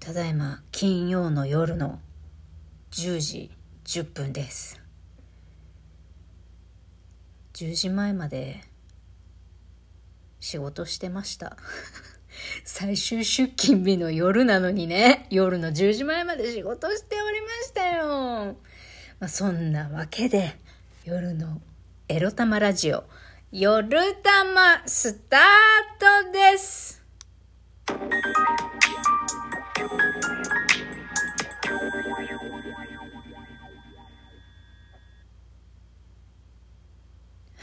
[0.00, 2.00] ただいま金曜の夜の
[2.92, 3.50] 10時
[3.84, 4.80] 10分です。
[7.52, 8.62] 10時前まで
[10.40, 11.58] 仕事してました。
[12.64, 15.26] 最終出勤日の夜なのにね。
[15.28, 18.56] 夜の10時前まで仕事しておりましたよ、
[19.18, 20.56] まあ、そんなわけで
[21.04, 21.60] 夜の
[22.08, 23.04] エロ玉ラジオ
[23.52, 27.02] 夜玉スタートです。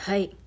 [0.07, 0.37] はい。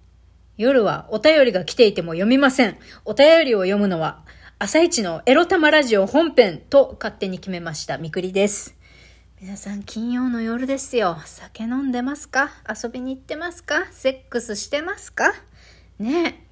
[0.56, 2.78] 夜はお便りが来ていても読みません。
[3.04, 4.24] お便りを読むのは、
[4.58, 7.98] 朝一のエロ玉ラジオ本編と勝手に決めました。
[7.98, 8.74] みくりです。
[9.38, 11.18] 皆さん金曜の夜ですよ。
[11.26, 12.52] 酒飲んでますか？
[12.66, 13.86] 遊びに行ってますか？
[13.90, 15.34] セックスしてますか？
[15.98, 16.42] ね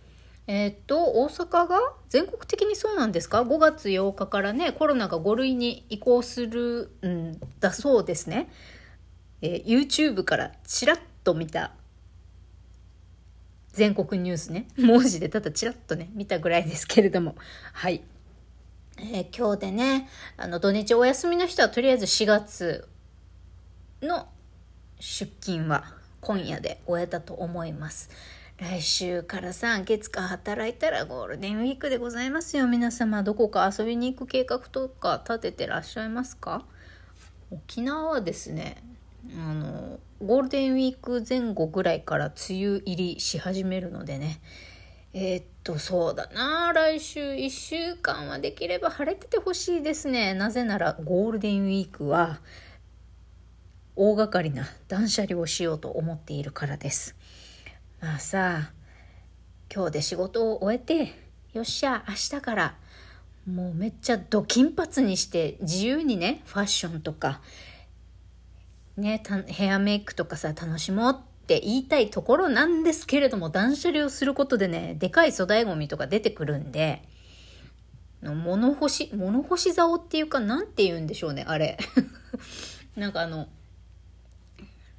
[0.47, 0.67] え。
[0.67, 8.51] えーっと、大阪が全国的にそうなんですか ?5 月8日からね、コロナが5類に移行するんだそうですね。
[9.41, 11.73] えー YouTube からちらっと見た
[13.79, 14.67] 全国ニュースね。
[14.77, 17.37] 文字でただちらっとね見たぐらいですけれども。
[17.73, 18.03] はい、
[18.99, 22.89] えー今日でねあの土日お休みの人はとりあえず4月
[24.03, 24.29] の
[25.01, 28.11] 出勤は今夜で終えたと思います。
[28.59, 32.67] 来週から3月間働いたらゴールデンウィークでございますよ。
[32.67, 36.65] 皆様どこか遊びに行く計画とか立ててらっしゃいますか？
[37.53, 38.83] 沖縄はですね
[39.37, 44.41] あのゴールデンウィーク前後ぐらいから梅雨入りし始めるのでね。
[45.15, 46.73] えーっとそうだな。
[46.73, 50.35] 来週1週間はできれば晴れててほしいですね。
[50.35, 52.41] なぜならゴールデンウィークは
[53.97, 57.17] 大掛かりな断捨離をしようと思っているからです。
[58.01, 58.71] まあさ
[59.75, 61.13] 今日で仕事を終えて
[61.53, 62.77] よっしゃ明日から
[63.51, 67.41] もうめっちゃド金髪にして自由にねファッションとか
[68.99, 77.03] ね、ヘアメイクとかさ楽しもうって言いたいところなんですけれども断捨離をすることでねでかい粗大ゴミとか出てくるんで
[78.23, 81.79] 物干し物干し竿っていうかなんて言うんでしょうねあれ。
[82.97, 83.47] なんかあの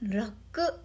[0.02, 0.80] ラック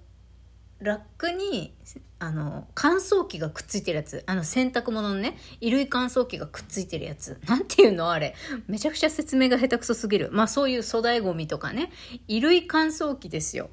[0.84, 1.74] ラックに
[2.18, 4.22] あの乾燥機がくっついてるやつ。
[4.26, 7.40] あの洗濯物のね衣類乾燥機がくっついてるやつ。
[7.48, 8.10] なんていうの？
[8.10, 8.34] あれ。
[8.68, 10.30] めちゃくちゃ説明が下手くそすぎる。
[10.32, 11.90] まあそういう粗大ごみとかね。
[12.28, 13.70] 衣類乾燥機ですよ。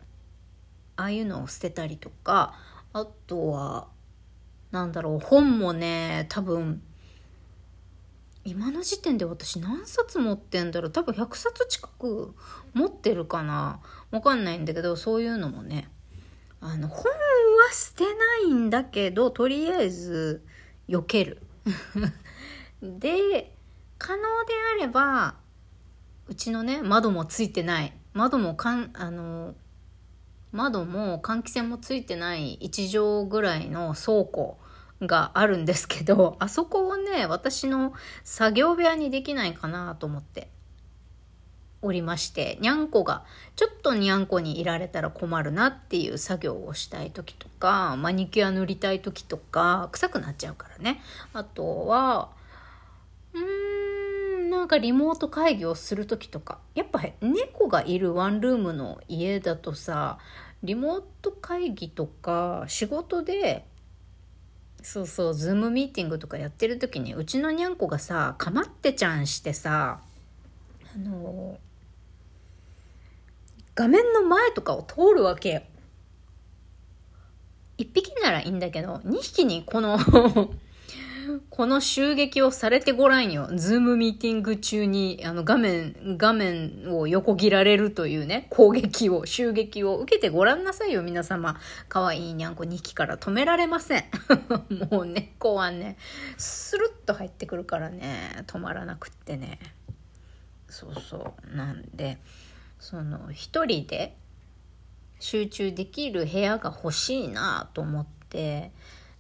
[0.96, 2.56] ああいうのを捨てたりとか。
[2.94, 3.88] あとは
[4.72, 5.20] なんだろう。
[5.20, 6.82] 本もね多分
[8.44, 10.92] 今の時点で私何冊持ってんだろう。
[10.92, 12.34] 多分100冊近く
[12.74, 13.82] 持ってるかな。
[14.10, 15.90] わかんないんだけどそういうのもね。
[16.62, 17.12] あの本は
[17.72, 20.46] 捨てないんだけどとりあえず
[20.88, 21.42] 避ける。
[22.82, 23.56] で
[23.98, 25.36] 可能であれば
[26.28, 27.94] うちのね窓もついてない。
[28.14, 29.56] 窓もかんあの
[30.52, 32.88] 窓も換気扇もついてない1
[33.20, 34.60] 畳ぐらいの倉庫
[35.02, 40.50] があるんですけどあそこをね私の作業部屋にできないかなと思って。
[41.82, 43.24] おりましてにゃんこが
[43.56, 51.02] ちょっとにゃんこにいられたら困るなっていう作業をしたい時とかマニキュア塗りたい時とか臭くなっちゃうからね。
[51.34, 52.30] あとは
[53.34, 53.42] うー
[54.46, 56.60] んなんかリモート会議をする時とか。
[56.76, 60.20] やっぱ猫がいるワンルームの家だとさ
[60.64, 63.66] リモート会議とか仕事で
[64.84, 70.00] そうそうズームミーティングとかやってる時にうちのにゃんこがさかまってちゃんしてさ
[70.96, 71.58] あの
[73.76, 75.62] 画面の前とかを通るわけよ。
[77.78, 79.98] 1匹ならいいんだけど、2匹にこの
[81.50, 83.50] この襲撃をされてごらんよ。
[83.56, 91.60] ズームミーティング中に、あの、画面、画面を横切られるというね、攻撃を、襲撃を受けてごらんなさいよ、皆様。
[91.90, 94.04] 可愛いにゃんこ2匹から止められません。
[94.92, 95.98] もう猫はね、
[96.38, 99.60] スルッと入ってくるからね、止まらなくってね。
[100.70, 101.56] そうそう。
[101.56, 102.18] なんで、
[102.82, 104.18] その、一人で
[105.22, 108.72] 集中できる部屋が欲しいなと思って、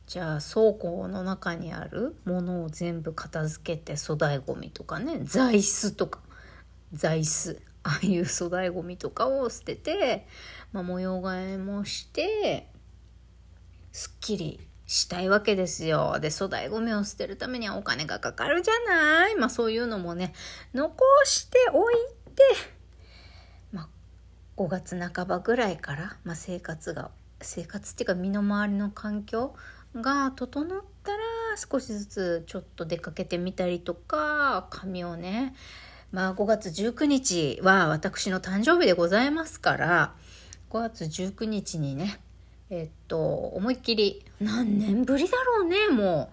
[0.07, 6.19] じゃあ倉庫の中にあるものを全部片付けて粗大ごみとかね座椅子とか
[6.91, 10.27] 座椅子ああいう粗大ごみとかを捨てて、
[10.73, 12.67] まあ、模様替えもして
[13.93, 16.19] すっきりしたいわけですよ。
[16.19, 20.33] で粗大ごみを捨てるためにはお金がかかるじゃないまあそういうのもね
[20.73, 20.93] 残
[21.23, 21.95] しておい
[22.35, 22.43] て、
[24.57, 27.11] 5月半ばぐらいから、まあ、生活が
[27.41, 29.55] 生活っていうか身の回りの環境
[29.95, 31.17] が整ったら
[31.57, 35.55] 少しずつちょっと出かけてみたりとか髪をね
[36.11, 40.13] まあ5月19日は私の誕生日でございますから、
[40.69, 42.19] 5月19日にね、
[42.69, 46.29] えっと、思いっきり、何年ぶりだろうね、も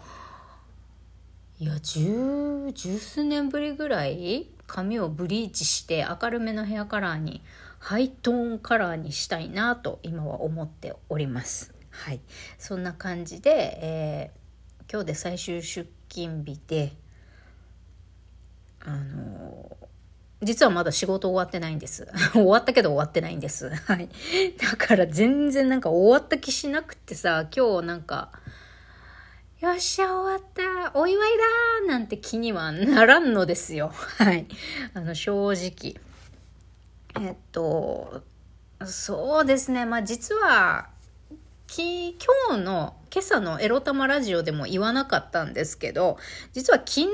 [1.61, 1.65] う。
[1.65, 7.41] いや、十、十数年ぶりぐらい髪をブリーチして明るめのヘアカラーに、
[7.89, 11.73] ハイトーンカラーにしたいなと今は思っております。
[11.89, 12.21] はい。
[12.59, 16.93] そんな感じで、えー、今日で最終出勤日で、
[18.85, 19.75] あの
[20.43, 22.07] 実はまだ仕事終わってないんです。
[22.35, 23.71] 終わったけど終わってないんです。
[23.71, 24.11] はい。
[24.59, 28.33] だから全然なんか終わった気しなくてさ、今日なんか、
[29.61, 31.31] よっしゃ終わったお祝い
[31.87, 33.93] だなんて気にはならんのですよ。
[33.95, 34.47] はい。
[34.93, 36.08] あの、正直。
[37.21, 38.23] えっと、
[38.85, 39.85] そうですね。
[39.85, 40.89] まあ実は、
[41.67, 46.19] き今日の今朝のエロ玉ラジオでも言わなかったんですけど、
[46.53, 47.07] 実は昨日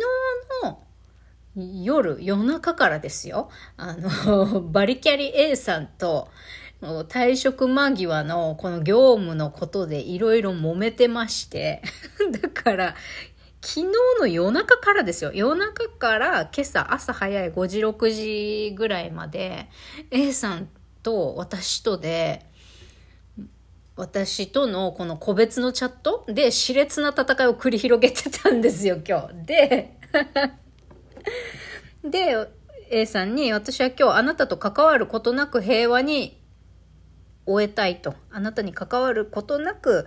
[0.62, 0.82] の
[1.56, 3.50] 夜、夜中からですよ。
[3.76, 6.28] あの、 バリキャリ A さんと、
[6.82, 11.82] 退職間際のこの業務のことでいろいろ揉めてまして、
[12.42, 12.94] だから、
[13.64, 13.86] 昨日
[14.20, 15.32] の夜中からですよ。
[15.32, 18.10] 夜中から今朝朝早い5時6
[18.68, 19.70] 時ぐらいまで
[20.10, 20.68] A さん
[21.02, 22.44] と私とで
[23.96, 29.46] 私とのこの個別のチャットで熾烈な戦いを繰り広げてたんですよ、今日。
[29.46, 29.98] で、
[32.04, 32.48] で、
[32.90, 36.42] A さんに、私は今日あなたと関わることなく平和に
[37.46, 38.14] 終えたいと。
[38.30, 40.06] あなたに関わることなく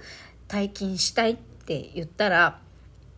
[0.50, 2.60] 退勤したいって言ったら、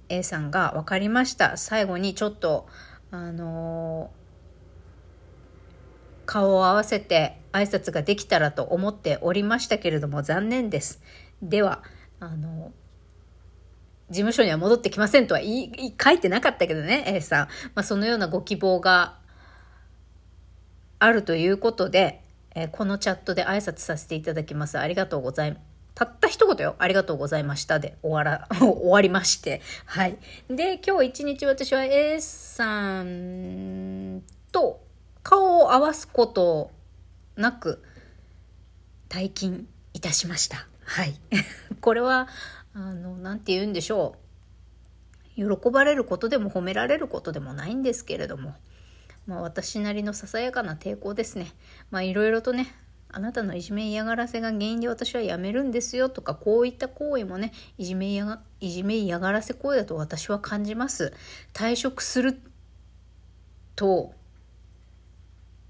[0.10, 1.58] A さんが分かりました。
[1.58, 2.68] 最後にちょっと、
[3.12, 11.02] あのー、顔を合わせて挨拶ができたらと思っておりましたけれども残念です。
[11.42, 11.84] では、
[12.20, 12.90] あのー
[14.10, 17.48] 事務所には戻ってきませんとは言い、書いてなかったけどね、A さん。
[17.76, 19.20] まあ、そのようなご希望が
[20.98, 22.24] あるということで、
[22.56, 24.80] えー、このチャットで挨拶させていただきます。
[24.80, 25.69] ありがとうございます。
[26.00, 26.76] たった一言よ。
[26.80, 29.62] ありがとうございましたで終わら、 終わりまして。
[29.84, 30.18] はい。
[30.50, 34.24] で、今日一日私は A さん
[34.54, 34.82] と
[35.24, 36.72] 顔を合わすこと
[37.36, 37.84] なく
[39.10, 40.70] 退勤いたしました。
[40.86, 41.20] はい。
[41.82, 42.30] これは、
[42.74, 44.16] あの、なんて言うんでしょ
[45.36, 45.58] う。
[45.60, 48.56] 喜ばれることでも褒められることでもないんですけれども、
[49.28, 51.52] まあ私なりのささやかな抵抗ですね。
[51.92, 52.74] まあいろいろとね、
[53.12, 61.12] あなたのいじめ嫌がらせが原因で私は辞めるんですよとか、こういった行為もね、いじめ嫌がいじめ嫌がらせ行為だと私は感じます。
[61.54, 62.40] 退職する
[63.76, 64.14] と、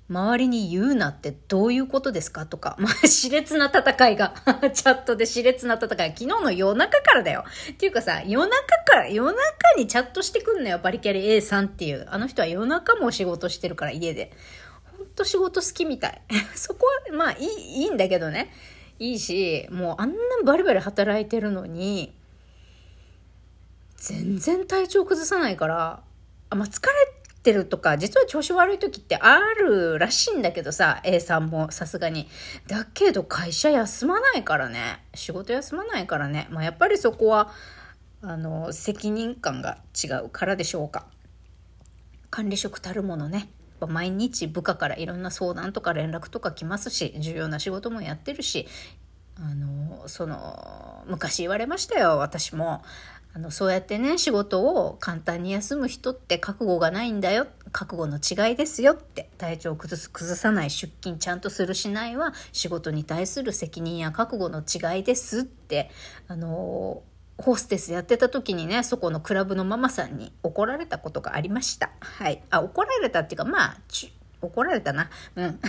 [0.09, 4.33] 周りに言うなってどういうことですかとか、まあ、 熾烈な戦いが、
[4.73, 6.09] チャットで熾烈な戦い。
[6.09, 7.45] 昨日の夜中からだよ。
[7.71, 9.41] っていうかさ、夜中から、夜中
[9.77, 12.05] にチャットしてくんのよ、バリキャリ A さんっていう。
[12.09, 14.33] あの人は夜中も仕事してるから、家で。
[15.19, 16.21] と仕事好きみたい。
[16.55, 18.51] そこは、まあ、いい、いいんだけどね。
[18.99, 22.15] いいし、もうあんなバリバリ働いてるのに、
[23.97, 26.03] 全然体調崩さないから、
[26.49, 26.91] あ、まあ、疲れ
[27.43, 32.27] てるとか、実は調子悪い時ってあるらしいんだけどさ、A さんもさすがに。
[32.67, 35.03] だけど会社休まないからね。
[35.13, 36.47] 仕事休まないからね。
[36.49, 37.51] まあ、やっぱりそこは、
[38.21, 41.07] あの、責任感が違うからでしょうか。
[42.29, 43.49] 管理職たるものね。
[43.87, 48.67] 毎日部下からいろんな相談とか連絡とか来ますし、重要な仕事もやってるし、
[49.35, 52.83] あの、その、昔言われましたよ、私も。
[53.31, 57.45] あのそうやってね仕事を簡単に休む人って覚悟がないんだよ。
[57.71, 59.29] 覚悟の違いですよって。
[59.37, 65.91] 体調を崩す崩さない出勤ちゃんとするしないは仕事に対する責任や覚悟の違いですって。
[66.27, 67.03] あの
[67.39, 71.89] ホステスやってた時にねそこのクラブのママさんに怒られたことがありました。
[72.01, 72.43] はい。
[72.49, 73.77] あ怒られたっていうかまあ
[74.41, 75.09] 怒られたな。
[75.35, 75.59] うん。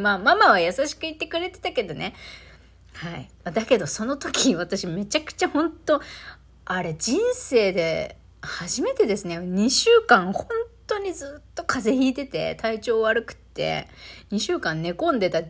[0.00, 2.14] まあママは優しく言ってくれてたけどね。
[2.94, 3.28] はい。
[3.44, 6.00] だけどその時私めちゃくちゃ本当
[6.64, 9.38] あれ人生で初めてですね。
[9.38, 10.46] 2週間本
[10.86, 13.88] 当にずっと風邪ひいてて体調悪くって
[14.30, 15.42] 2週間寝込んでた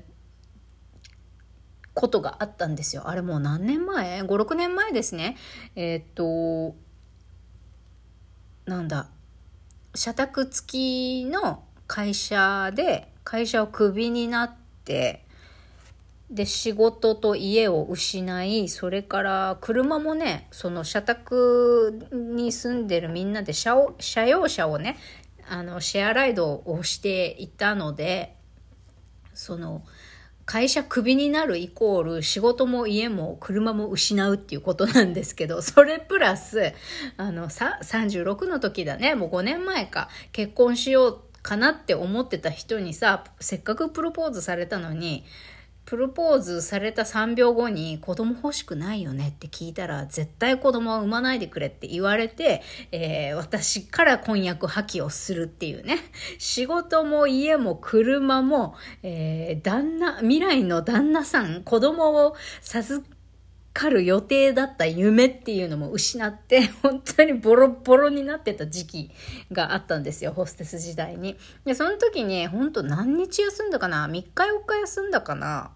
[1.94, 3.08] ことがあったんですよ。
[3.08, 5.36] あれもう何年前 ?5、6年前ですね。
[5.76, 6.76] えー、っと、
[8.66, 9.08] なんだ、
[9.94, 14.54] 社宅付きの会社で会社をクビになっ
[14.84, 15.24] て、
[16.30, 24.96] で仕事と家を失いそれから車もねその社宅に住んでるみんなで車を車用車をね
[25.48, 28.36] あのシェアライドをしていたので
[29.34, 29.82] その
[30.46, 36.72] 会社クビになるイコール仕事も家も車も失うっていうことなんですけど、 それプラス、
[37.16, 45.24] あの、さ、36の時だね、もう5年前か、結婚しようかなって思ってた人にさ、せっかくプロポーズされたのに、
[45.90, 55.98] プロポーズされた3秒後に子供欲しくないよねって聞いたら絶対子供は産まないでくれって言われて、えー、私から婚約破棄をするっていうね。
[56.38, 63.04] 仕事も家も車も、えー、旦那、未来の旦那さん、子供を授
[63.72, 69.10] かる予定だった夢っていうのも失って、 本当にボロボロになってた時期
[69.50, 71.36] があったんですよ、ホステス時代に。
[71.64, 75.72] で、その時に、本当何日休んだかな ?3 日4日休んだかな？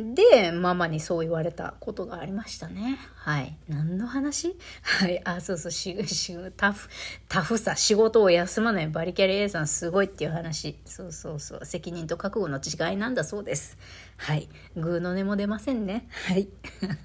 [0.00, 2.98] で、ママにそう言われたことがありましたね。
[3.14, 3.56] はい。
[3.68, 4.56] 何の話？
[4.82, 5.20] はい。
[5.24, 6.88] あ、そうそう、し、し、タフ、
[7.28, 10.78] タフさ、仕事を休まないバリキャリ A さんすごいっていう話。
[10.84, 11.64] そうそうそう。
[11.64, 13.76] 責任と覚悟の違いなんだそうです。
[14.16, 14.48] はい。
[14.76, 16.08] グーの音も出ませんね。
[16.10, 16.48] はい。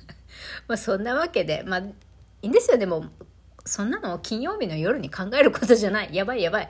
[0.68, 1.94] まあそんなわけで、まあ、い
[2.44, 2.78] いんですよ。
[2.78, 3.06] でも、
[3.66, 6.10] そんなの金曜日の夜に考えることじゃない。
[6.14, 6.70] やばいやばい。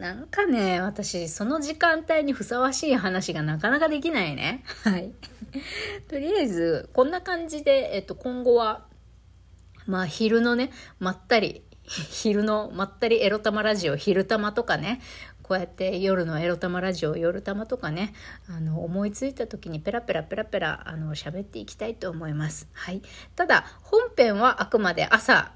[0.00, 4.64] なんかね、私、その時間帯にふさわしい話がなかなかできないね。
[4.82, 5.12] はい。
[6.08, 8.86] とりあえず、こんな感じで、えっと、今後は、
[9.86, 15.00] まあ、昼のね、まったり、昼のまったりエロ玉ラジオ、昼玉とかね、
[15.44, 18.14] こうやって夜のエロ玉ラジオ、夜玉とかね、
[18.48, 22.68] あの、思いついた時にペラペラペラペラ、あの、喋っていきたいと思います。
[22.72, 23.02] はい。
[23.34, 25.52] ただ、本編はあくまで朝、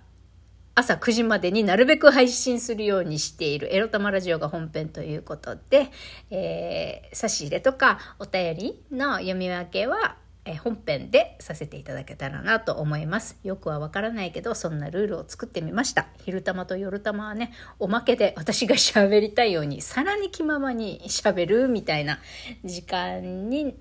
[0.76, 5.90] 朝9時までになるべく配信するようにしているエロ玉ラジオが本編ということで、
[6.31, 10.16] えー、差し入れとかお便りの読み分けは、
[10.47, 13.38] え本編でさせていただけたらなと思います。
[13.45, 16.09] よくはわからないけど、そんなルールを作ってみました。
[16.25, 22.19] 昼玉と夜玉はね、おまけで私が喋りたいように、さらに気ままに喋るみたいな
[22.62, 23.75] 時間に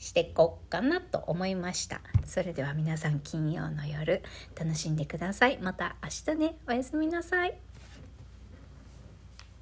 [0.00, 2.00] していこうかなと思いました。
[2.24, 4.22] それでは皆さん金曜の夜
[4.58, 5.58] 楽しんでください。
[5.58, 7.69] また明日ね、おやすみなさい。